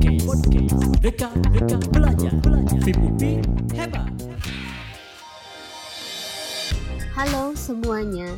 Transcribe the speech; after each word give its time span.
Halo 0.00 0.32
semuanya, 7.52 8.32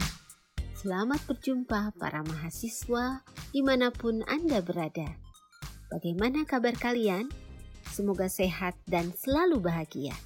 selamat 0.75 1.23
berjumpa 1.31 1.95
para 1.95 2.27
mahasiswa 2.27 3.23
di 3.55 3.63
mana 3.63 3.95
pun 3.95 4.27
Anda 4.27 4.59
berada. 4.59 5.07
Bagaimana 5.87 6.43
kabar 6.43 6.75
kalian? 6.75 7.31
Semoga 7.87 8.27
sehat 8.27 8.75
dan 8.91 9.15
selalu 9.15 9.63
bahagia. 9.63 10.19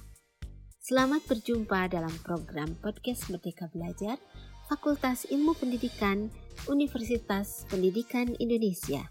Selamat 0.81 1.21
berjumpa 1.29 1.93
dalam 1.93 2.17
program 2.25 2.73
podcast 2.81 3.29
Merdeka 3.29 3.69
Belajar 3.69 4.17
Fakultas 4.65 5.29
Ilmu 5.29 5.53
Pendidikan 5.53 6.33
Universitas 6.65 7.69
Pendidikan 7.69 8.33
Indonesia. 8.41 9.05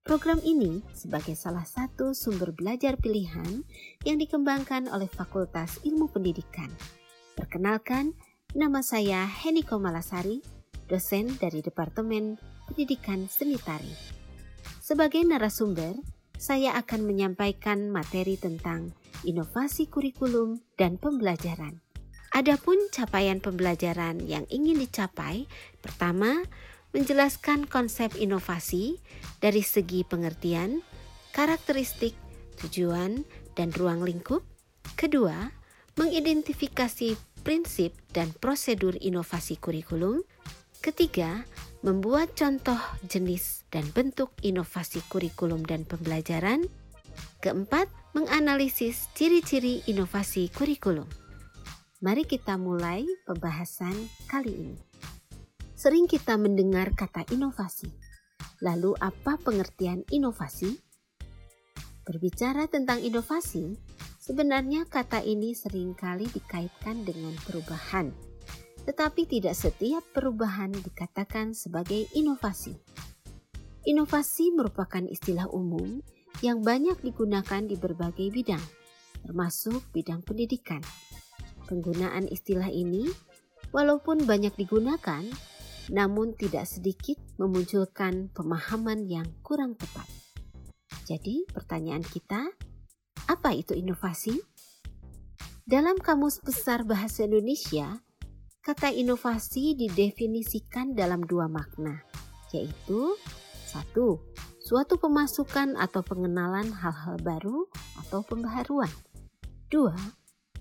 Program 0.00 0.40
ini 0.40 0.80
sebagai 0.96 1.36
salah 1.36 1.68
satu 1.68 2.16
sumber 2.16 2.56
belajar 2.56 2.96
pilihan 2.96 3.60
yang 4.08 4.16
dikembangkan 4.16 4.88
oleh 4.88 5.04
Fakultas 5.04 5.76
Ilmu 5.84 6.08
Pendidikan. 6.08 6.72
Perkenalkan, 7.36 8.16
nama 8.56 8.80
saya 8.80 9.28
Heniko 9.28 9.76
Malasari, 9.76 10.40
dosen 10.88 11.36
dari 11.36 11.60
Departemen 11.60 12.40
Pendidikan 12.64 13.28
Seni 13.28 13.60
Tari. 13.60 13.92
Sebagai 14.80 15.20
narasumber, 15.20 15.92
saya 16.40 16.80
akan 16.80 17.04
menyampaikan 17.04 17.92
materi 17.92 18.40
tentang 18.40 18.96
inovasi 19.28 19.84
kurikulum 19.92 20.64
dan 20.80 20.96
pembelajaran. 20.96 21.76
Adapun 22.32 22.78
capaian 22.88 23.36
pembelajaran 23.36 24.24
yang 24.24 24.48
ingin 24.48 24.80
dicapai, 24.80 25.44
pertama, 25.84 26.40
menjelaskan 26.90 27.70
konsep 27.70 28.14
inovasi 28.18 28.98
dari 29.38 29.62
segi 29.62 30.02
pengertian, 30.02 30.82
karakteristik, 31.30 32.14
tujuan, 32.58 33.22
dan 33.54 33.70
ruang 33.74 34.02
lingkup. 34.02 34.42
Kedua, 34.98 35.50
mengidentifikasi 35.96 37.14
prinsip 37.46 37.96
dan 38.12 38.34
prosedur 38.36 38.98
inovasi 39.00 39.56
kurikulum. 39.56 40.22
Ketiga, 40.80 41.44
membuat 41.84 42.36
contoh 42.36 42.78
jenis 43.08 43.64
dan 43.68 43.84
bentuk 43.92 44.32
inovasi 44.40 45.04
kurikulum 45.08 45.64
dan 45.64 45.84
pembelajaran. 45.84 46.68
Keempat, 47.40 47.88
menganalisis 48.12 49.08
ciri-ciri 49.16 49.84
inovasi 49.86 50.48
kurikulum. 50.52 51.06
Mari 52.00 52.24
kita 52.24 52.56
mulai 52.56 53.04
pembahasan 53.28 53.92
kali 54.24 54.56
ini. 54.56 54.89
Sering 55.80 56.04
kita 56.04 56.36
mendengar 56.36 56.92
kata 56.92 57.24
inovasi. 57.32 57.88
Lalu 58.60 58.92
apa 59.00 59.40
pengertian 59.40 60.04
inovasi? 60.12 60.76
Berbicara 62.04 62.68
tentang 62.68 63.00
inovasi, 63.00 63.80
sebenarnya 64.20 64.84
kata 64.84 65.24
ini 65.24 65.56
sering 65.56 65.96
kali 65.96 66.28
dikaitkan 66.28 67.08
dengan 67.08 67.32
perubahan. 67.48 68.12
Tetapi 68.84 69.24
tidak 69.24 69.56
setiap 69.56 70.04
perubahan 70.12 70.68
dikatakan 70.68 71.56
sebagai 71.56 72.12
inovasi. 72.12 72.76
Inovasi 73.88 74.52
merupakan 74.52 75.08
istilah 75.08 75.48
umum 75.48 76.04
yang 76.44 76.60
banyak 76.60 77.00
digunakan 77.00 77.64
di 77.64 77.80
berbagai 77.80 78.28
bidang, 78.28 78.64
termasuk 79.24 79.80
bidang 79.96 80.20
pendidikan. 80.28 80.84
Penggunaan 81.64 82.28
istilah 82.28 82.68
ini, 82.68 83.08
walaupun 83.72 84.28
banyak 84.28 84.52
digunakan, 84.60 85.24
namun 85.90 86.38
tidak 86.38 86.70
sedikit 86.70 87.18
memunculkan 87.36 88.30
pemahaman 88.30 89.10
yang 89.10 89.26
kurang 89.42 89.74
tepat. 89.74 90.06
Jadi, 91.10 91.42
pertanyaan 91.50 92.06
kita, 92.06 92.54
apa 93.26 93.50
itu 93.50 93.74
inovasi? 93.74 94.38
Dalam 95.66 95.98
Kamus 95.98 96.38
Besar 96.42 96.86
Bahasa 96.86 97.26
Indonesia, 97.26 97.98
kata 98.62 98.94
inovasi 98.94 99.74
didefinisikan 99.74 100.94
dalam 100.94 101.26
dua 101.26 101.50
makna, 101.50 102.06
yaitu 102.54 103.18
satu, 103.66 104.22
suatu 104.62 104.98
pemasukan 104.98 105.74
atau 105.78 106.02
pengenalan 106.06 106.70
hal-hal 106.70 107.18
baru 107.22 107.66
atau 108.06 108.22
pembaharuan. 108.22 108.90
Dua, 109.70 109.94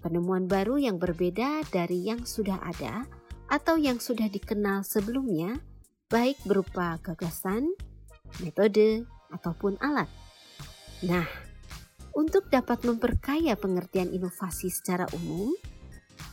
penemuan 0.01 0.45
baru 0.45 0.77
yang 0.77 1.01
berbeda 1.01 1.65
dari 1.73 2.05
yang 2.05 2.25
sudah 2.25 2.61
ada 2.61 3.09
atau 3.49 3.75
yang 3.81 3.97
sudah 3.97 4.29
dikenal 4.29 4.85
sebelumnya, 4.85 5.57
baik 6.07 6.37
berupa 6.45 7.01
gagasan, 7.01 7.73
metode, 8.45 9.09
ataupun 9.33 9.77
alat. 9.81 10.09
Nah, 11.05 11.25
untuk 12.13 12.49
dapat 12.53 12.85
memperkaya 12.85 13.57
pengertian 13.57 14.13
inovasi 14.13 14.69
secara 14.69 15.09
umum, 15.17 15.53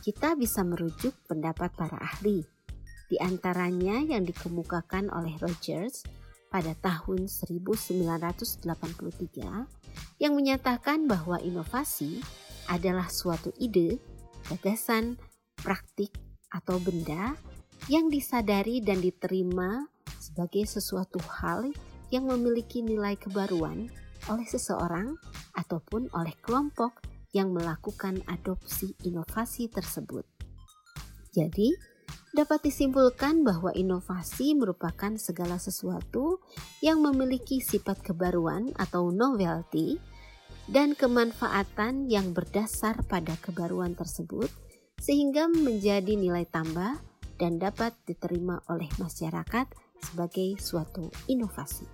kita 0.05 0.37
bisa 0.37 0.61
merujuk 0.61 1.13
pendapat 1.25 1.73
para 1.73 1.97
ahli, 1.97 2.45
di 3.07 3.17
antaranya 3.17 4.03
yang 4.03 4.27
dikemukakan 4.27 5.09
oleh 5.09 5.33
Rogers 5.39 6.03
pada 6.51 6.75
tahun 6.79 7.27
1983 7.27 8.67
yang 10.19 10.33
menyatakan 10.35 11.07
bahwa 11.07 11.39
inovasi 11.39 12.19
adalah 12.67 13.07
suatu 13.07 13.55
ide, 13.55 13.99
gagasan, 14.51 15.15
praktik, 15.55 16.11
atau 16.57 16.81
benda 16.81 17.37
yang 17.85 18.09
disadari 18.09 18.81
dan 18.81 18.97
diterima 18.97 19.85
sebagai 20.17 20.65
sesuatu 20.65 21.21
hal 21.21 21.69
yang 22.09 22.25
memiliki 22.25 22.81
nilai 22.81 23.13
kebaruan 23.13 23.85
oleh 24.27 24.47
seseorang 24.49 25.13
ataupun 25.53 26.09
oleh 26.17 26.33
kelompok 26.41 27.05
yang 27.31 27.53
melakukan 27.53 28.25
adopsi 28.25 28.97
inovasi 29.05 29.69
tersebut. 29.69 30.25
Jadi, 31.31 31.77
dapat 32.33 32.65
disimpulkan 32.65 33.45
bahwa 33.45 33.69
inovasi 33.77 34.57
merupakan 34.57 35.13
segala 35.21 35.61
sesuatu 35.61 36.41
yang 36.81 37.01
memiliki 37.01 37.61
sifat 37.61 38.01
kebaruan 38.01 38.73
atau 38.75 39.13
novelty 39.13 40.01
dan 40.67 40.97
kemanfaatan 40.97 42.11
yang 42.11 42.35
berdasar 42.35 42.99
pada 43.07 43.39
kebaruan 43.39 43.95
tersebut 43.95 44.51
sehingga 44.97 45.47
menjadi 45.47 46.13
nilai 46.17 46.45
tambah 46.49 46.97
dan 47.37 47.61
dapat 47.61 47.93
diterima 48.09 48.61
oleh 48.67 48.89
masyarakat 48.97 49.69
sebagai 50.01 50.57
suatu 50.57 51.09
inovasi. 51.29 51.85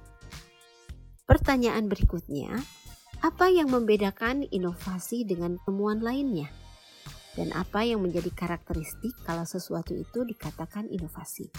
Pertanyaan 1.23 1.87
berikutnya, 1.87 2.59
apa 3.23 3.47
yang 3.47 3.71
membedakan 3.71 4.43
inovasi 4.51 5.23
dengan 5.23 5.55
temuan 5.63 6.03
lainnya? 6.03 6.51
Dan 7.33 7.49
apa 7.55 7.81
yang 7.81 8.03
menjadi 8.03 8.29
karakteristik 8.29 9.15
kalau 9.25 9.47
sesuatu 9.47 9.95
itu 9.95 10.27
dikatakan 10.27 10.85
inovasi? 10.91 11.49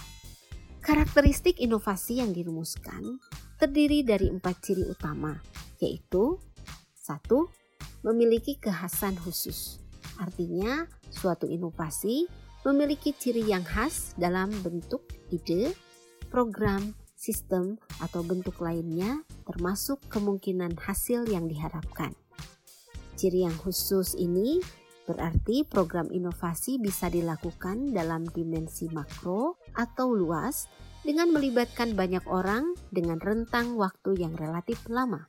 Karakteristik 0.84 1.58
inovasi 1.58 2.20
yang 2.20 2.36
dirumuskan 2.36 3.18
terdiri 3.56 4.04
dari 4.04 4.28
empat 4.28 4.60
ciri 4.60 4.84
utama, 4.84 5.32
yaitu 5.80 6.36
satu, 6.92 7.48
memiliki 8.04 8.60
kekhasan 8.60 9.16
khusus. 9.16 9.80
Artinya, 10.20 10.84
suatu 11.14 11.46
inovasi 11.46 12.26
memiliki 12.66 13.14
ciri 13.14 13.46
yang 13.46 13.62
khas 13.62 14.18
dalam 14.18 14.50
bentuk 14.64 15.06
ide, 15.30 15.70
program, 16.32 16.96
sistem, 17.14 17.78
atau 18.02 18.26
bentuk 18.26 18.58
lainnya, 18.58 19.22
termasuk 19.46 20.02
kemungkinan 20.10 20.74
hasil 20.76 21.28
yang 21.30 21.46
diharapkan. 21.46 22.12
Ciri 23.14 23.46
yang 23.46 23.54
khusus 23.62 24.18
ini 24.18 24.58
berarti 25.04 25.62
program 25.68 26.08
inovasi 26.10 26.80
bisa 26.80 27.12
dilakukan 27.12 27.92
dalam 27.92 28.24
dimensi 28.32 28.88
makro 28.90 29.60
atau 29.76 30.16
luas 30.16 30.66
dengan 31.04 31.28
melibatkan 31.30 31.92
banyak 31.92 32.24
orang 32.24 32.72
dengan 32.88 33.20
rentang 33.20 33.76
waktu 33.76 34.16
yang 34.16 34.32
relatif 34.34 34.80
lama. 34.88 35.28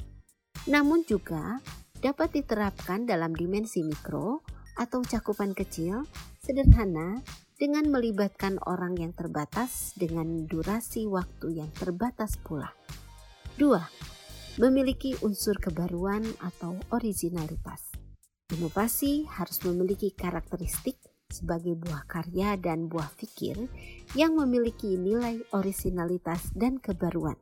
Namun 0.71 1.03
juga 1.03 1.59
dapat 1.99 2.39
diterapkan 2.39 3.03
dalam 3.03 3.35
dimensi 3.35 3.83
mikro 3.83 4.44
atau 4.75 5.01
cakupan 5.01 5.56
kecil 5.56 6.04
sederhana 6.39 7.24
dengan 7.56 7.88
melibatkan 7.88 8.60
orang 8.68 9.00
yang 9.00 9.16
terbatas 9.16 9.95
dengan 9.95 10.44
durasi 10.45 11.07
waktu 11.07 11.63
yang 11.63 11.72
terbatas 11.72 12.36
pula. 12.44 12.75
2. 13.56 14.60
Memiliki 14.60 15.16
unsur 15.24 15.56
kebaruan 15.60 16.24
atau 16.44 16.75
originalitas. 16.92 17.95
Inovasi 18.51 19.25
harus 19.25 19.57
memiliki 19.63 20.12
karakteristik 20.13 21.00
sebagai 21.31 21.74
buah 21.74 22.06
karya 22.06 22.54
dan 22.60 22.86
buah 22.86 23.10
pikir 23.18 23.57
yang 24.13 24.38
memiliki 24.38 25.00
nilai 25.00 25.42
originalitas 25.56 26.54
dan 26.54 26.77
kebaruan. 26.77 27.39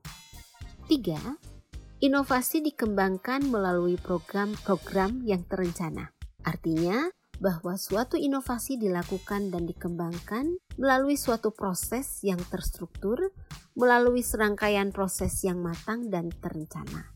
3. 0.88 2.04
Inovasi 2.04 2.60
dikembangkan 2.64 3.48
melalui 3.48 3.96
program-program 3.96 5.24
yang 5.24 5.44
terencana. 5.48 6.12
Artinya, 6.44 7.08
bahwa 7.42 7.78
suatu 7.78 8.20
inovasi 8.20 8.78
dilakukan 8.78 9.50
dan 9.50 9.66
dikembangkan 9.66 10.58
melalui 10.78 11.18
suatu 11.18 11.50
proses 11.54 12.22
yang 12.22 12.40
terstruktur, 12.50 13.34
melalui 13.74 14.22
serangkaian 14.22 14.94
proses 14.94 15.42
yang 15.42 15.62
matang 15.62 16.14
dan 16.14 16.30
terencana. 16.30 17.10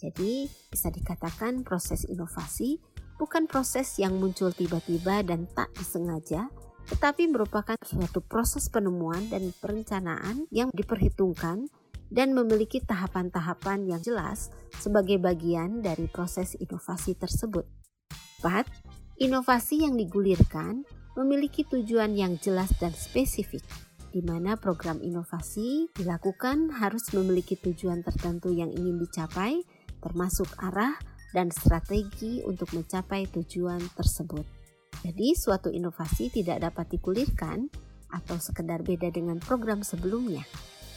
Jadi, 0.00 0.48
bisa 0.70 0.88
dikatakan 0.88 1.66
proses 1.66 2.08
inovasi 2.08 2.80
bukan 3.20 3.44
proses 3.44 4.00
yang 4.00 4.16
muncul 4.16 4.48
tiba-tiba 4.48 5.20
dan 5.20 5.44
tak 5.52 5.68
disengaja, 5.76 6.48
tetapi 6.88 7.28
merupakan 7.28 7.76
suatu 7.84 8.24
proses 8.24 8.72
penemuan 8.72 9.28
dan 9.28 9.52
perencanaan 9.60 10.48
yang 10.48 10.72
diperhitungkan 10.72 11.68
dan 12.08 12.32
memiliki 12.32 12.80
tahapan-tahapan 12.80 13.86
yang 13.86 14.00
jelas 14.00 14.48
sebagai 14.80 15.20
bagian 15.20 15.84
dari 15.84 16.08
proses 16.08 16.56
inovasi 16.56 17.14
tersebut. 17.14 17.68
4. 18.40 18.79
Inovasi 19.20 19.84
yang 19.84 20.00
digulirkan 20.00 20.80
memiliki 21.12 21.68
tujuan 21.68 22.16
yang 22.16 22.40
jelas 22.40 22.72
dan 22.80 22.96
spesifik, 22.96 23.60
di 24.08 24.24
mana 24.24 24.56
program 24.56 24.96
inovasi 25.04 25.92
dilakukan 25.92 26.72
harus 26.72 27.12
memiliki 27.12 27.52
tujuan 27.60 28.00
tertentu 28.00 28.48
yang 28.48 28.72
ingin 28.72 28.96
dicapai 28.96 29.60
termasuk 30.00 30.48
arah 30.64 30.96
dan 31.36 31.52
strategi 31.52 32.40
untuk 32.48 32.72
mencapai 32.72 33.28
tujuan 33.28 33.84
tersebut. 33.92 34.48
Jadi, 35.04 35.36
suatu 35.36 35.68
inovasi 35.68 36.32
tidak 36.32 36.72
dapat 36.72 36.96
dikulirkan 36.96 37.68
atau 38.08 38.40
sekedar 38.40 38.80
beda 38.80 39.12
dengan 39.12 39.36
program 39.36 39.84
sebelumnya. 39.84 40.48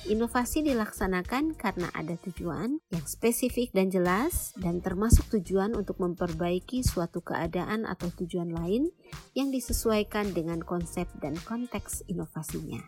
Inovasi 0.04 0.68
dilaksanakan 0.68 1.56
karena 1.56 1.88
ada 1.96 2.20
tujuan 2.28 2.76
yang 2.92 3.06
spesifik 3.08 3.72
dan 3.72 3.88
jelas 3.88 4.52
dan 4.60 4.84
termasuk 4.84 5.32
tujuan 5.32 5.72
untuk 5.80 5.96
memperbaiki 6.04 6.84
suatu 6.84 7.24
keadaan 7.24 7.88
atau 7.88 8.12
tujuan 8.12 8.52
lain 8.52 8.92
yang 9.32 9.48
disesuaikan 9.48 10.36
dengan 10.36 10.60
konsep 10.60 11.08
dan 11.24 11.40
konteks 11.48 12.04
inovasinya. 12.12 12.84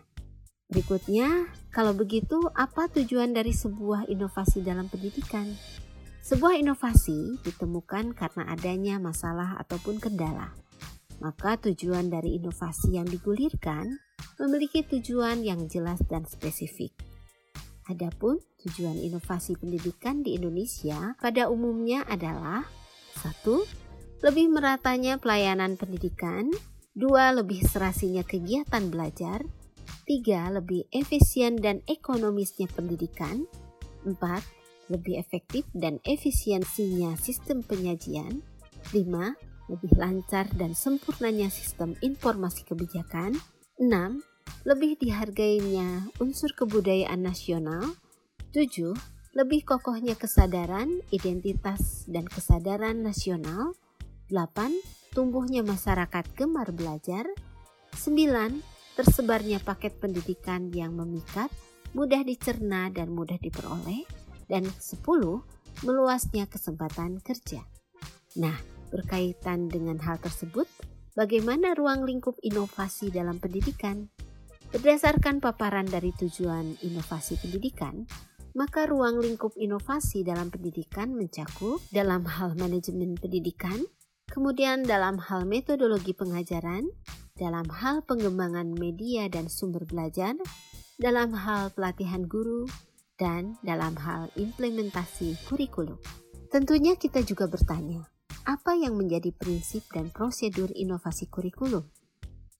Berikutnya, 0.68 1.48
kalau 1.72 1.96
begitu 1.96 2.52
apa 2.52 2.92
tujuan 2.92 3.32
dari 3.32 3.56
sebuah 3.56 4.12
inovasi 4.12 4.60
dalam 4.60 4.92
pendidikan? 4.92 5.56
Sebuah 6.20 6.60
inovasi 6.60 7.40
ditemukan 7.48 8.12
karena 8.12 8.44
adanya 8.52 9.00
masalah 9.00 9.56
ataupun 9.64 10.04
kendala. 10.04 10.52
Maka 11.24 11.56
tujuan 11.64 12.12
dari 12.12 12.36
inovasi 12.36 13.00
yang 13.00 13.08
digulirkan 13.08 14.04
memiliki 14.40 14.84
tujuan 14.84 15.42
yang 15.42 15.68
jelas 15.72 16.00
dan 16.08 16.28
spesifik. 16.28 16.92
Adapun 17.86 18.42
tujuan 18.66 18.98
inovasi 18.98 19.54
pendidikan 19.56 20.26
di 20.26 20.36
Indonesia 20.36 21.14
pada 21.22 21.54
umumnya 21.54 22.02
adalah 22.10 22.66
satu, 23.14 23.62
lebih 24.26 24.50
meratanya 24.50 25.22
pelayanan 25.22 25.78
pendidikan, 25.78 26.50
dua, 26.98 27.30
lebih 27.30 27.62
serasinya 27.62 28.26
kegiatan 28.26 28.90
belajar, 28.90 29.46
tiga, 30.10 30.50
lebih 30.50 30.90
efisien 30.90 31.62
dan 31.62 31.86
ekonomisnya 31.86 32.66
pendidikan, 32.74 33.46
empat, 34.02 34.42
lebih 34.90 35.18
efektif 35.18 35.66
dan 35.74 35.98
efisiensinya 36.06 37.18
sistem 37.18 37.66
penyajian. 37.66 38.42
5. 38.94 39.02
Lebih 39.66 39.94
lancar 39.98 40.46
dan 40.54 40.78
sempurnanya 40.78 41.50
sistem 41.50 41.98
informasi 42.06 42.62
kebijakan. 42.70 43.34
6. 43.76 44.24
Lebih 44.64 44.96
dihargainya 45.04 46.08
unsur 46.24 46.56
kebudayaan 46.56 47.20
nasional. 47.20 47.84
7. 48.56 48.96
Lebih 49.36 49.68
kokohnya 49.68 50.16
kesadaran, 50.16 51.04
identitas, 51.12 52.08
dan 52.08 52.24
kesadaran 52.24 53.04
nasional. 53.04 53.76
8. 54.32 54.72
Tumbuhnya 55.12 55.60
masyarakat 55.60 56.24
gemar 56.40 56.72
belajar. 56.72 57.28
9. 58.00 58.64
Tersebarnya 58.96 59.60
paket 59.60 60.00
pendidikan 60.00 60.72
yang 60.72 60.96
memikat, 60.96 61.52
mudah 61.92 62.24
dicerna 62.24 62.88
dan 62.88 63.12
mudah 63.12 63.36
diperoleh 63.36 64.08
dan 64.48 64.64
10 64.64 65.04
meluasnya 65.84 66.48
kesempatan 66.48 67.20
kerja. 67.20 67.60
Nah, 68.40 68.56
berkaitan 68.88 69.68
dengan 69.68 70.00
hal 70.00 70.16
tersebut, 70.24 70.64
bagaimana 71.16 71.74
ruang 71.74 72.04
lingkup 72.04 72.38
inovasi 72.44 73.10
dalam 73.10 73.40
pendidikan? 73.40 74.12
Berdasarkan 74.76 75.40
paparan 75.40 75.88
dari 75.88 76.12
tujuan 76.12 76.76
inovasi 76.84 77.40
pendidikan, 77.40 78.04
maka 78.56 78.88
ruang 78.88 79.24
lingkup 79.24 79.56
inovasi 79.56 80.28
dalam 80.28 80.52
pendidikan 80.52 81.16
mencakup 81.16 81.80
dalam 81.92 82.28
hal 82.28 82.56
manajemen 82.60 83.16
pendidikan, 83.16 83.80
kemudian 84.28 84.84
dalam 84.84 85.16
hal 85.20 85.48
metodologi 85.48 86.12
pengajaran, 86.12 86.88
dalam 87.36 87.68
hal 87.68 88.04
pengembangan 88.04 88.72
media 88.76 89.28
dan 89.32 89.48
sumber 89.48 89.84
belajar, 89.88 90.36
dalam 91.00 91.36
hal 91.36 91.72
pelatihan 91.76 92.24
guru, 92.28 92.68
dan 93.16 93.56
dalam 93.64 93.96
hal 93.96 94.28
implementasi 94.36 95.36
kurikulum. 95.48 96.00
Tentunya 96.52 96.96
kita 96.96 97.24
juga 97.24 97.52
bertanya, 97.52 98.08
apa 98.46 98.78
yang 98.78 98.94
menjadi 98.94 99.34
prinsip 99.34 99.90
dan 99.90 100.14
prosedur 100.14 100.70
inovasi 100.78 101.26
kurikulum? 101.26 101.90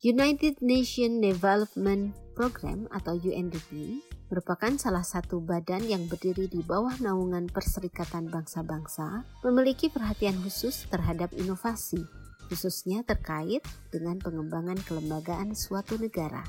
United 0.02 0.58
Nations 0.62 1.22
Development 1.22 2.14
Program 2.34 2.90
atau 2.92 3.16
UNDP 3.16 4.02
merupakan 4.34 4.74
salah 4.82 5.06
satu 5.06 5.40
badan 5.40 5.86
yang 5.86 6.10
berdiri 6.10 6.50
di 6.50 6.66
bawah 6.66 6.98
naungan 6.98 7.46
Perserikatan 7.48 8.34
Bangsa-Bangsa, 8.34 9.24
memiliki 9.46 9.94
perhatian 9.94 10.36
khusus 10.42 10.90
terhadap 10.90 11.30
inovasi, 11.38 12.02
khususnya 12.50 13.06
terkait 13.06 13.62
dengan 13.94 14.18
pengembangan 14.18 14.82
kelembagaan 14.90 15.54
suatu 15.54 16.02
negara. 16.02 16.42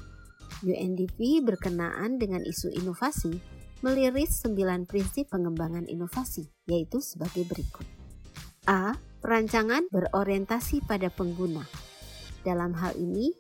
UNDP 0.65 1.45
berkenaan 1.45 2.17
dengan 2.17 2.41
isu 2.41 2.73
inovasi 2.73 3.37
meliris 3.85 4.41
sembilan 4.41 4.89
prinsip 4.89 5.29
pengembangan 5.29 5.85
inovasi, 5.85 6.49
yaitu 6.65 7.05
sebagai 7.05 7.45
berikut. 7.45 7.85
A. 8.67 8.97
Perancangan 9.25 9.89
berorientasi 9.89 10.85
pada 10.85 11.09
pengguna. 11.09 11.65
Dalam 12.45 12.77
hal 12.77 12.95
ini, 13.01 13.33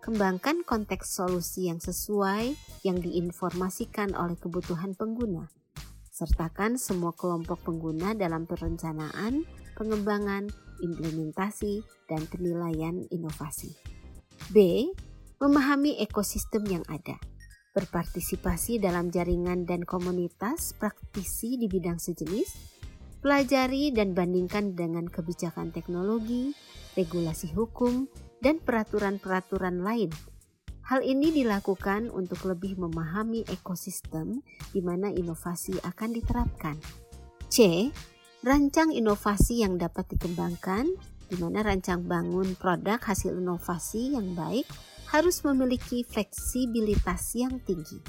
kembangkan 0.00 0.62
konteks 0.62 1.16
solusi 1.16 1.66
yang 1.68 1.82
sesuai 1.82 2.54
yang 2.86 3.02
diinformasikan 3.02 4.14
oleh 4.14 4.38
kebutuhan 4.38 4.94
pengguna. 4.94 5.50
Sertakan 6.14 6.78
semua 6.78 7.10
kelompok 7.12 7.66
pengguna 7.66 8.14
dalam 8.14 8.46
perencanaan, 8.46 9.42
pengembangan, 9.74 10.46
implementasi, 10.78 11.82
dan 12.06 12.22
penilaian 12.30 13.02
inovasi. 13.10 13.74
B. 14.54 14.88
Memahami 15.42 15.98
ekosistem 15.98 16.62
yang 16.70 16.86
ada 16.86 17.18
berpartisipasi 17.74 18.78
dalam 18.78 19.10
jaringan 19.10 19.66
dan 19.66 19.82
komunitas 19.82 20.78
praktisi 20.78 21.58
di 21.58 21.66
bidang 21.66 21.98
sejenis, 21.98 22.73
pelajari 23.24 23.88
dan 23.88 24.12
bandingkan 24.12 24.76
dengan 24.76 25.08
kebijakan 25.08 25.72
teknologi, 25.72 26.52
regulasi 26.92 27.56
hukum, 27.56 28.04
dan 28.44 28.60
peraturan-peraturan 28.60 29.80
lain. 29.80 30.12
Hal 30.84 31.00
ini 31.00 31.32
dilakukan 31.32 32.12
untuk 32.12 32.44
lebih 32.44 32.76
memahami 32.76 33.48
ekosistem 33.48 34.44
di 34.76 34.84
mana 34.84 35.08
inovasi 35.08 35.80
akan 35.80 36.12
diterapkan. 36.12 36.76
C. 37.48 37.88
Rancang 38.44 38.92
inovasi 38.92 39.64
yang 39.64 39.80
dapat 39.80 40.04
dikembangkan, 40.12 40.84
di 41.32 41.36
mana 41.40 41.64
rancang 41.64 42.04
bangun 42.04 42.52
produk 42.60 43.00
hasil 43.00 43.32
inovasi 43.40 44.12
yang 44.12 44.36
baik 44.36 44.68
harus 45.08 45.40
memiliki 45.40 46.04
fleksibilitas 46.04 47.32
yang 47.40 47.56
tinggi. 47.64 48.04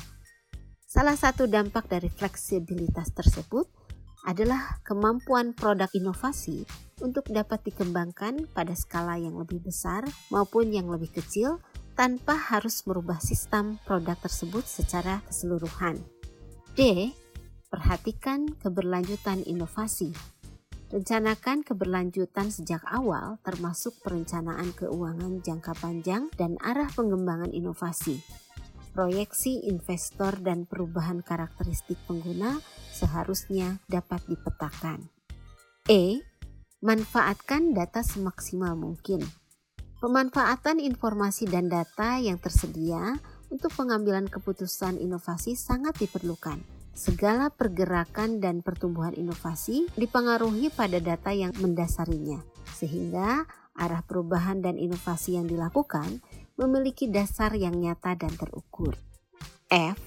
Salah 0.84 1.15
satu 1.15 1.48
dampak 1.48 1.88
dari 1.88 2.12
fleksibilitas 2.12 3.15
tersebut 3.15 3.84
adalah 4.25 4.82
kemampuan 4.82 5.53
produk 5.53 5.88
inovasi 5.94 6.65
untuk 7.00 7.29
dapat 7.29 7.62
dikembangkan 7.63 8.50
pada 8.51 8.74
skala 8.74 9.22
yang 9.22 9.38
lebih 9.38 9.62
besar 9.62 10.03
maupun 10.34 10.74
yang 10.74 10.89
lebih 10.89 11.13
kecil 11.13 11.62
tanpa 11.96 12.36
harus 12.36 12.84
merubah 12.84 13.22
sistem 13.24 13.79
produk 13.88 14.20
tersebut 14.20 14.67
secara 14.67 15.24
keseluruhan. 15.29 16.01
D. 16.75 17.13
Perhatikan 17.72 18.51
keberlanjutan 18.60 19.46
inovasi 19.48 20.12
Rencanakan 20.86 21.65
keberlanjutan 21.65 22.53
sejak 22.53 22.79
awal 22.86 23.41
termasuk 23.41 23.98
perencanaan 24.05 24.70
keuangan 24.77 25.41
jangka 25.41 25.74
panjang 25.82 26.29
dan 26.38 26.62
arah 26.62 26.86
pengembangan 26.94 27.50
inovasi. 27.50 28.22
Proyeksi 28.95 29.67
investor 29.67 30.39
dan 30.39 30.63
perubahan 30.63 31.19
karakteristik 31.19 31.99
pengguna 32.07 32.63
seharusnya 32.95 33.83
dapat 33.91 34.23
dipetakan. 34.31 35.11
E. 35.91 36.23
Manfaatkan 36.79 37.75
data 37.75 37.99
semaksimal 37.99 38.79
mungkin. 38.79 39.19
Pemanfaatan 39.99 40.79
informasi 40.79 41.43
dan 41.43 41.67
data 41.67 42.23
yang 42.23 42.39
tersedia 42.39 43.19
untuk 43.51 43.75
pengambilan 43.75 44.31
keputusan 44.31 44.95
inovasi 44.95 45.59
sangat 45.59 45.99
diperlukan 45.99 46.63
Segala 46.95 47.51
pergerakan 47.51 48.39
dan 48.39 48.63
pertumbuhan 48.63 49.11
inovasi 49.19 49.91
dipengaruhi 49.99 50.71
pada 50.71 51.03
data 51.03 51.35
yang 51.35 51.51
mendasarinya, 51.59 52.39
sehingga 52.71 53.43
arah 53.75 53.99
perubahan 54.07 54.63
dan 54.63 54.79
inovasi 54.79 55.35
yang 55.35 55.43
dilakukan 55.43 56.23
memiliki 56.55 57.12
dasar 57.12 57.55
yang 57.55 57.75
nyata 57.79 58.15
dan 58.15 58.31
terukur. 58.35 58.95
F. 59.71 60.00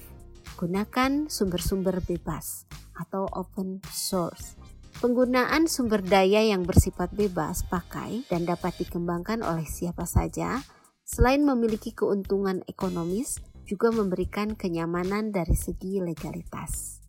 Gunakan 0.57 1.31
sumber-sumber 1.31 2.03
bebas 2.03 2.67
atau 2.97 3.29
open 3.31 3.79
source. 3.87 4.59
Penggunaan 4.99 5.71
sumber 5.71 6.03
daya 6.03 6.43
yang 6.43 6.67
bersifat 6.67 7.15
bebas 7.15 7.63
pakai 7.71 8.27
dan 8.27 8.43
dapat 8.43 8.75
dikembangkan 8.83 9.39
oleh 9.47 9.63
siapa 9.63 10.03
saja, 10.03 10.59
selain 11.07 11.39
memiliki 11.47 11.95
keuntungan 11.95 12.67
ekonomis, 12.67 13.39
juga 13.63 13.95
memberikan 13.95 14.59
kenyamanan 14.59 15.31
dari 15.31 15.55
segi 15.55 16.03
legalitas. 16.03 16.99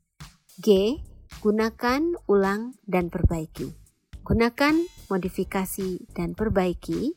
G. 0.61 1.01
Gunakan, 1.41 2.21
ulang, 2.29 2.77
dan 2.87 3.09
perbaiki. 3.09 3.73
Gunakan, 4.23 4.77
modifikasi, 5.09 6.13
dan 6.15 6.37
perbaiki, 6.37 7.17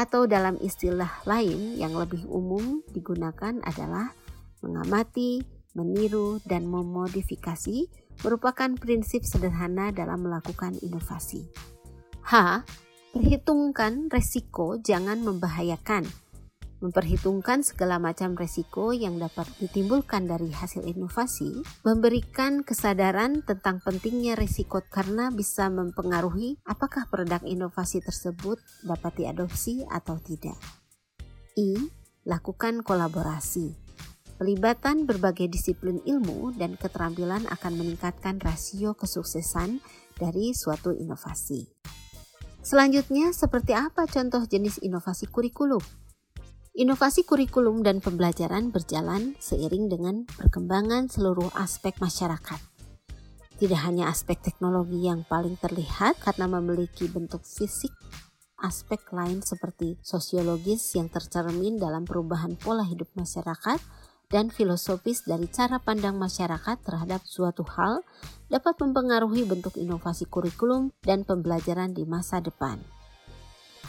atau 0.00 0.24
dalam 0.24 0.56
istilah 0.64 1.20
lain 1.28 1.76
yang 1.76 1.92
lebih 1.92 2.24
umum 2.24 2.80
digunakan 2.96 3.52
adalah 3.68 4.16
mengamati, 4.64 5.44
meniru, 5.76 6.40
dan 6.48 6.64
memodifikasi 6.64 7.84
merupakan 8.24 8.72
prinsip 8.80 9.28
sederhana 9.28 9.92
dalam 9.92 10.24
melakukan 10.24 10.72
inovasi. 10.80 11.44
H. 12.24 12.64
Perhitungkan 13.12 14.08
resiko 14.08 14.80
jangan 14.80 15.20
membahayakan 15.20 16.08
memperhitungkan 16.80 17.60
segala 17.60 18.00
macam 18.00 18.32
resiko 18.34 18.90
yang 18.96 19.20
dapat 19.20 19.46
ditimbulkan 19.60 20.24
dari 20.24 20.48
hasil 20.48 20.88
inovasi, 20.88 21.60
memberikan 21.84 22.64
kesadaran 22.64 23.44
tentang 23.44 23.84
pentingnya 23.84 24.34
resiko 24.34 24.80
karena 24.88 25.28
bisa 25.28 25.68
mempengaruhi 25.68 26.56
apakah 26.64 27.06
produk 27.12 27.44
inovasi 27.44 28.00
tersebut 28.00 28.58
dapat 28.84 29.12
diadopsi 29.20 29.84
atau 29.88 30.16
tidak. 30.20 30.56
I. 31.56 31.76
Lakukan 32.24 32.84
kolaborasi. 32.84 33.76
Pelibatan 34.40 35.04
berbagai 35.04 35.52
disiplin 35.52 36.00
ilmu 36.04 36.56
dan 36.56 36.76
keterampilan 36.80 37.44
akan 37.48 37.72
meningkatkan 37.76 38.40
rasio 38.40 38.96
kesuksesan 38.96 39.84
dari 40.16 40.56
suatu 40.56 40.96
inovasi. 40.96 41.68
Selanjutnya, 42.60 43.32
seperti 43.32 43.72
apa 43.72 44.04
contoh 44.04 44.44
jenis 44.44 44.80
inovasi 44.84 45.28
kurikulum? 45.28 45.99
Inovasi 46.70 47.26
kurikulum 47.26 47.82
dan 47.82 47.98
pembelajaran 47.98 48.70
berjalan 48.70 49.34
seiring 49.42 49.90
dengan 49.90 50.22
perkembangan 50.22 51.10
seluruh 51.10 51.50
aspek 51.58 51.98
masyarakat. 51.98 52.62
Tidak 53.58 53.80
hanya 53.90 54.06
aspek 54.06 54.38
teknologi 54.38 55.02
yang 55.02 55.26
paling 55.26 55.58
terlihat 55.58 56.22
karena 56.22 56.46
memiliki 56.46 57.10
bentuk 57.10 57.42
fisik, 57.42 57.90
aspek 58.62 59.02
lain 59.10 59.42
seperti 59.42 59.98
sosiologis 59.98 60.94
yang 60.94 61.10
tercermin 61.10 61.74
dalam 61.74 62.06
perubahan 62.06 62.54
pola 62.54 62.86
hidup 62.86 63.10
masyarakat 63.18 63.82
dan 64.30 64.54
filosofis 64.54 65.26
dari 65.26 65.50
cara 65.50 65.82
pandang 65.82 66.22
masyarakat 66.22 66.86
terhadap 66.86 67.26
suatu 67.26 67.66
hal 67.66 68.06
dapat 68.46 68.78
mempengaruhi 68.78 69.42
bentuk 69.42 69.74
inovasi 69.74 70.30
kurikulum 70.30 70.94
dan 71.02 71.26
pembelajaran 71.26 71.90
di 71.90 72.06
masa 72.06 72.38
depan. 72.38 72.78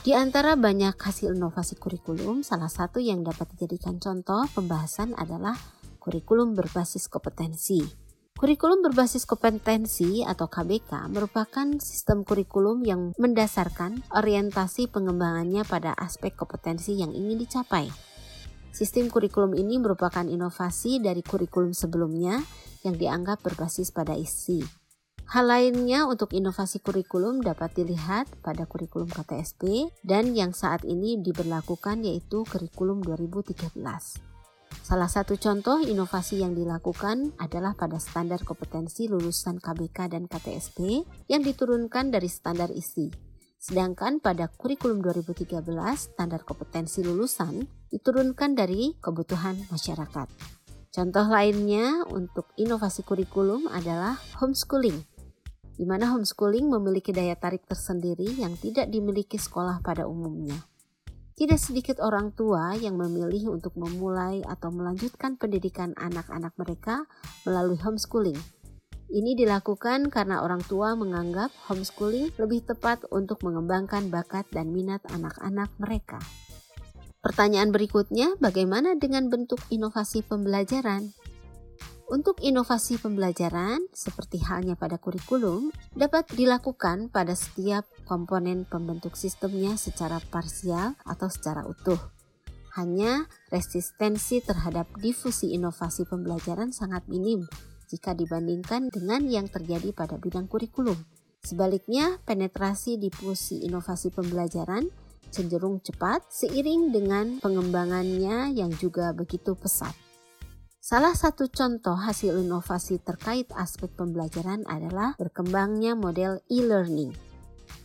Di 0.02 0.18
antara 0.18 0.58
banyak 0.58 0.98
hasil 0.98 1.38
inovasi 1.38 1.78
kurikulum, 1.78 2.42
salah 2.42 2.74
satu 2.74 2.98
yang 2.98 3.22
dapat 3.22 3.54
dijadikan 3.54 4.02
contoh 4.02 4.50
pembahasan 4.50 5.14
adalah 5.14 5.54
kurikulum 6.02 6.58
berbasis 6.58 7.06
kompetensi. 7.06 7.86
Kurikulum 8.34 8.82
berbasis 8.82 9.30
kompetensi 9.30 10.26
atau 10.26 10.50
KBK 10.50 11.06
merupakan 11.14 11.78
sistem 11.78 12.26
kurikulum 12.26 12.82
yang 12.82 13.14
mendasarkan 13.22 14.02
orientasi 14.10 14.90
pengembangannya 14.90 15.62
pada 15.70 15.94
aspek 15.94 16.34
kompetensi 16.34 16.98
yang 16.98 17.14
ingin 17.14 17.38
dicapai. 17.38 17.86
Sistem 18.74 19.14
kurikulum 19.14 19.54
ini 19.54 19.78
merupakan 19.78 20.26
inovasi 20.26 20.98
dari 20.98 21.22
kurikulum 21.22 21.78
sebelumnya 21.78 22.42
yang 22.82 22.98
dianggap 22.98 23.46
berbasis 23.46 23.94
pada 23.94 24.18
isi, 24.18 24.66
Hal 25.32 25.48
lainnya 25.48 26.12
untuk 26.12 26.36
inovasi 26.36 26.84
kurikulum 26.84 27.40
dapat 27.40 27.72
dilihat 27.72 28.28
pada 28.44 28.68
kurikulum 28.68 29.08
KTSP 29.08 29.88
dan 30.04 30.36
yang 30.36 30.52
saat 30.52 30.84
ini 30.84 31.24
diberlakukan 31.24 32.04
yaitu 32.04 32.44
kurikulum 32.52 33.00
2013. 33.00 33.72
Salah 34.84 35.08
satu 35.08 35.40
contoh 35.40 35.80
inovasi 35.80 36.44
yang 36.44 36.52
dilakukan 36.52 37.32
adalah 37.40 37.80
pada 37.80 37.96
standar 37.96 38.44
kompetensi 38.44 39.08
lulusan 39.08 39.64
KBK 39.64 40.12
dan 40.12 40.28
KTSP 40.28 41.08
yang 41.32 41.48
diturunkan 41.48 42.12
dari 42.12 42.28
standar 42.28 42.68
isi. 42.68 43.08
Sedangkan 43.56 44.20
pada 44.20 44.52
kurikulum 44.52 45.00
2013, 45.00 45.64
standar 46.12 46.44
kompetensi 46.44 47.08
lulusan 47.08 47.72
diturunkan 47.88 48.52
dari 48.52 49.00
kebutuhan 49.00 49.56
masyarakat. 49.72 50.60
Contoh 50.92 51.24
lainnya 51.24 52.04
untuk 52.12 52.52
inovasi 52.60 53.08
kurikulum 53.08 53.72
adalah 53.72 54.20
homeschooling 54.44 55.11
di 55.82 55.90
mana 55.90 56.14
homeschooling 56.14 56.70
memiliki 56.70 57.10
daya 57.10 57.34
tarik 57.34 57.66
tersendiri 57.66 58.38
yang 58.38 58.54
tidak 58.54 58.86
dimiliki 58.94 59.42
sekolah 59.42 59.82
pada 59.82 60.06
umumnya. 60.06 60.62
Tidak 61.34 61.58
sedikit 61.58 61.98
orang 62.06 62.38
tua 62.38 62.78
yang 62.78 63.02
memilih 63.02 63.58
untuk 63.58 63.74
memulai 63.74 64.46
atau 64.46 64.70
melanjutkan 64.70 65.42
pendidikan 65.42 65.98
anak-anak 65.98 66.54
mereka 66.54 67.10
melalui 67.50 67.82
homeschooling. 67.82 68.38
Ini 69.10 69.34
dilakukan 69.34 70.14
karena 70.14 70.46
orang 70.46 70.62
tua 70.70 70.94
menganggap 70.94 71.50
homeschooling 71.66 72.30
lebih 72.38 72.62
tepat 72.62 73.02
untuk 73.10 73.42
mengembangkan 73.42 74.14
bakat 74.14 74.46
dan 74.54 74.70
minat 74.70 75.02
anak-anak 75.10 75.74
mereka. 75.82 76.22
Pertanyaan 77.26 77.74
berikutnya, 77.74 78.38
bagaimana 78.38 78.94
dengan 79.02 79.34
bentuk 79.34 79.58
inovasi 79.74 80.22
pembelajaran? 80.22 81.10
Untuk 82.12 82.44
inovasi 82.44 83.00
pembelajaran, 83.00 83.88
seperti 83.96 84.44
halnya 84.44 84.76
pada 84.76 85.00
kurikulum, 85.00 85.72
dapat 85.96 86.28
dilakukan 86.36 87.08
pada 87.08 87.32
setiap 87.40 87.88
komponen 88.04 88.68
pembentuk 88.68 89.16
sistemnya 89.16 89.80
secara 89.80 90.20
parsial 90.28 91.00
atau 91.08 91.32
secara 91.32 91.64
utuh. 91.64 91.96
Hanya 92.76 93.32
resistensi 93.48 94.44
terhadap 94.44 94.92
difusi 95.00 95.56
inovasi 95.56 96.04
pembelajaran 96.04 96.76
sangat 96.76 97.08
minim 97.08 97.48
jika 97.88 98.12
dibandingkan 98.12 98.92
dengan 98.92 99.24
yang 99.32 99.48
terjadi 99.48 99.96
pada 99.96 100.20
bidang 100.20 100.52
kurikulum. 100.52 101.00
Sebaliknya, 101.48 102.20
penetrasi 102.28 103.00
difusi 103.00 103.64
inovasi 103.64 104.12
pembelajaran 104.12 104.92
cenderung 105.32 105.80
cepat 105.80 106.28
seiring 106.28 106.92
dengan 106.92 107.40
pengembangannya 107.40 108.52
yang 108.52 108.76
juga 108.76 109.16
begitu 109.16 109.56
pesat. 109.56 110.11
Salah 110.82 111.14
satu 111.14 111.46
contoh 111.46 111.94
hasil 111.94 112.42
inovasi 112.42 112.98
terkait 113.06 113.46
aspek 113.54 113.86
pembelajaran 113.94 114.66
adalah 114.66 115.14
berkembangnya 115.14 115.94
model 115.94 116.42
e-learning. 116.50 117.14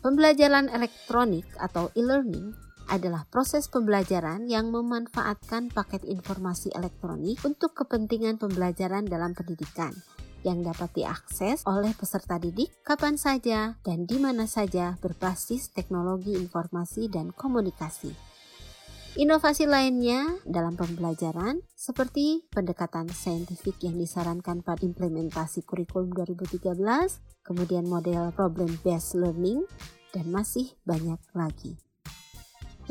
Pembelajaran 0.01 0.73
elektronik 0.73 1.45
atau 1.61 1.93
e-learning 1.93 2.57
adalah 2.89 3.29
proses 3.29 3.69
pembelajaran 3.69 4.49
yang 4.49 4.73
memanfaatkan 4.73 5.69
paket 5.77 6.09
informasi 6.09 6.73
elektronik 6.73 7.37
untuk 7.45 7.77
kepentingan 7.77 8.41
pembelajaran 8.41 9.05
dalam 9.05 9.37
pendidikan 9.37 9.93
yang 10.41 10.65
dapat 10.65 10.89
diakses 10.97 11.69
oleh 11.69 11.93
peserta 11.93 12.41
didik 12.41 12.81
kapan 12.81 13.21
saja 13.21 13.77
dan 13.85 14.09
di 14.09 14.17
mana 14.17 14.49
saja 14.49 14.97
berbasis 15.05 15.69
teknologi 15.69 16.33
informasi 16.33 17.13
dan 17.13 17.29
komunikasi. 17.29 18.36
Inovasi 19.17 19.65
lainnya 19.65 20.29
dalam 20.45 20.77
pembelajaran 20.77 21.65
seperti 21.73 22.45
pendekatan 22.53 23.09
saintifik 23.09 23.81
yang 23.81 23.97
disarankan 23.97 24.61
pada 24.61 24.85
implementasi 24.85 25.65
kurikulum 25.65 26.13
2013, 26.13 26.77
kemudian 27.41 27.89
model 27.89 28.29
problem 28.37 28.69
based 28.85 29.17
learning, 29.17 29.65
dan 30.13 30.29
masih 30.29 30.69
banyak 30.85 31.17
lagi. 31.33 31.81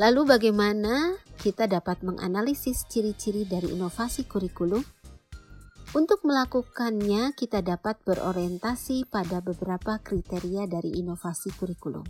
Lalu 0.02 0.26
bagaimana 0.26 1.14
kita 1.38 1.70
dapat 1.70 2.02
menganalisis 2.02 2.90
ciri-ciri 2.90 3.46
dari 3.46 3.70
inovasi 3.70 4.26
kurikulum? 4.26 4.82
Untuk 5.94 6.26
melakukannya, 6.26 7.38
kita 7.38 7.62
dapat 7.62 8.02
berorientasi 8.02 9.06
pada 9.06 9.38
beberapa 9.38 10.02
kriteria 10.02 10.66
dari 10.66 10.90
inovasi 10.98 11.54
kurikulum. 11.54 12.02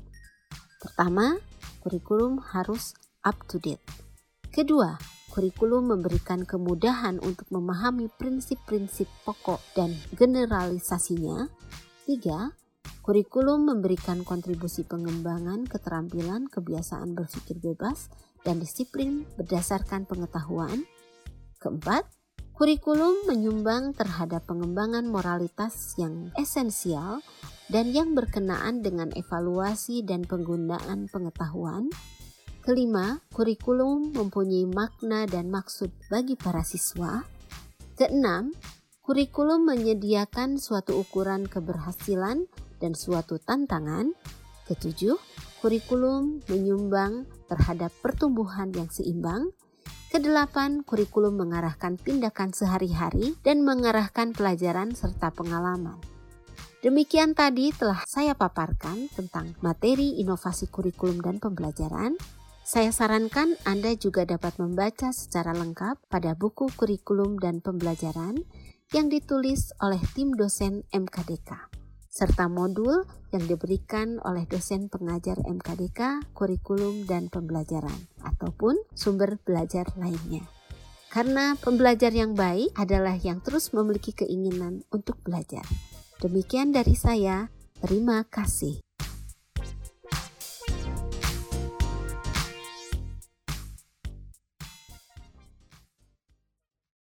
Pertama, 0.81 1.37
kurikulum 1.85 2.41
harus 2.41 2.97
up 3.21 3.37
to 3.53 3.61
date 3.61 4.06
Kedua, 4.57 4.97
kurikulum 5.37 5.93
memberikan 5.93 6.49
kemudahan 6.49 7.21
untuk 7.21 7.45
memahami 7.53 8.09
prinsip-prinsip 8.09 9.05
pokok 9.29 9.61
dan 9.77 9.93
generalisasinya. 10.17 11.45
Tiga, 12.09 12.57
kurikulum 13.05 13.69
memberikan 13.69 14.25
kontribusi 14.25 14.89
pengembangan 14.89 15.69
keterampilan 15.69 16.49
kebiasaan 16.49 17.13
berpikir 17.13 17.61
bebas 17.61 18.09
dan 18.49 18.57
disiplin 18.57 19.29
berdasarkan 19.37 20.09
pengetahuan. 20.09 20.89
Keempat, 21.61 22.09
kurikulum 22.57 23.29
menyumbang 23.29 23.93
terhadap 23.93 24.49
pengembangan 24.49 25.05
moralitas 25.05 26.01
yang 26.01 26.33
esensial 26.41 27.21
dan 27.69 27.93
yang 27.93 28.17
berkenaan 28.17 28.81
dengan 28.81 29.13
evaluasi 29.13 30.01
dan 30.01 30.25
penggunaan 30.25 31.13
pengetahuan. 31.13 31.93
Kelima, 32.67 33.23
kurikulum 33.31 34.11
mempunyai 34.11 34.67
makna 34.67 35.23
dan 35.31 35.55
maksud 35.55 35.87
bagi 36.11 36.35
para 36.35 36.67
siswa. 36.67 37.23
Keenam, 37.95 38.51
kurikulum 39.07 39.71
menyediakan 39.71 40.59
suatu 40.59 40.99
ukuran 40.99 41.47
keberhasilan 41.47 42.51
dan 42.83 42.93
suatu 42.99 43.39
tantangan. 43.39 44.11
Ketujuh, 44.67 45.15
kurikulum 45.63 46.43
menyumbang 46.51 47.31
terhadap 47.47 47.95
pertumbuhan 48.03 48.75
yang 48.75 48.91
seimbang. 48.91 49.55
Kedelapan, 50.11 50.83
kurikulum 50.83 51.39
mengarahkan 51.39 51.95
tindakan 52.03 52.51
sehari-hari 52.51 53.39
dan 53.47 53.63
mengarahkan 53.63 54.35
pelajaran 54.35 54.91
serta 54.91 55.31
pengalaman. 55.31 56.03
Demikian 56.83 57.39
tadi 57.39 57.71
telah 57.71 58.03
saya 58.11 58.35
paparkan 58.35 59.07
tentang 59.15 59.55
materi 59.63 60.19
inovasi 60.19 60.67
kurikulum 60.67 61.23
dan 61.23 61.39
pembelajaran. 61.39 62.19
Saya 62.67 62.91
sarankan 62.91 63.55
Anda 63.63 63.95
juga 63.95 64.27
dapat 64.27 64.59
membaca 64.59 65.15
secara 65.15 65.55
lengkap 65.55 66.11
pada 66.11 66.35
buku 66.35 66.67
kurikulum 66.75 67.39
dan 67.39 67.63
pembelajaran 67.63 68.43
yang 68.91 69.07
ditulis 69.07 69.71
oleh 69.79 70.03
tim 70.19 70.35
dosen 70.35 70.83
MKDK 70.91 71.77
serta 72.17 72.49
modul 72.49 73.05
yang 73.29 73.45
diberikan 73.45 74.17
oleh 74.25 74.49
dosen 74.49 74.89
pengajar 74.89 75.37
MKDK, 75.45 76.33
kurikulum 76.33 77.05
dan 77.05 77.29
pembelajaran 77.29 78.09
ataupun 78.25 78.81
sumber 78.97 79.37
belajar 79.45 79.85
lainnya. 80.01 80.49
Karena 81.13 81.53
pembelajar 81.61 82.17
yang 82.17 82.33
baik 82.33 82.73
adalah 82.73 83.21
yang 83.21 83.45
terus 83.45 83.77
memiliki 83.77 84.17
keinginan 84.17 84.81
untuk 84.89 85.21
belajar. 85.21 85.65
Demikian 86.25 86.73
dari 86.73 86.97
saya, 86.97 87.53
terima 87.85 88.25
kasih. 88.25 88.86